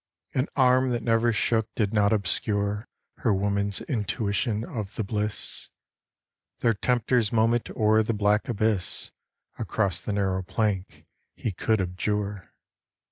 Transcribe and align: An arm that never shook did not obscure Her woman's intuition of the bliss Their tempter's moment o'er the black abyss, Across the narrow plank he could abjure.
An 0.33 0.47
arm 0.55 0.89
that 0.89 1.03
never 1.03 1.31
shook 1.31 1.69
did 1.75 1.93
not 1.93 2.11
obscure 2.11 2.87
Her 3.17 3.31
woman's 3.35 3.81
intuition 3.81 4.63
of 4.65 4.95
the 4.95 5.03
bliss 5.03 5.69
Their 6.61 6.73
tempter's 6.73 7.31
moment 7.31 7.69
o'er 7.77 8.01
the 8.01 8.11
black 8.11 8.49
abyss, 8.49 9.11
Across 9.59 10.01
the 10.01 10.13
narrow 10.13 10.41
plank 10.41 11.05
he 11.35 11.51
could 11.51 11.79
abjure. 11.79 12.49